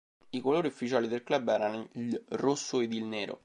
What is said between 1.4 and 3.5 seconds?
erano il rosso ed il nero.